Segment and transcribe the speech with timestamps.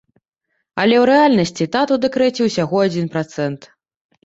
[0.83, 3.73] Але ў рэальнасці тат у дэкрэце ўсяго адзін працэнт.